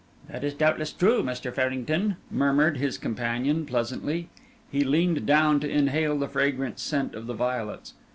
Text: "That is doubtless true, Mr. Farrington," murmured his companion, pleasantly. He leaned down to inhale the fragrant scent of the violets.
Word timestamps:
"That 0.29 0.43
is 0.43 0.55
doubtless 0.55 0.91
true, 0.91 1.21
Mr. 1.21 1.53
Farrington," 1.53 2.15
murmured 2.31 2.77
his 2.77 2.97
companion, 2.97 3.67
pleasantly. 3.67 4.29
He 4.71 4.83
leaned 4.83 5.27
down 5.27 5.59
to 5.59 5.69
inhale 5.69 6.17
the 6.17 6.27
fragrant 6.27 6.79
scent 6.79 7.13
of 7.13 7.27
the 7.27 7.35
violets. 7.35 7.93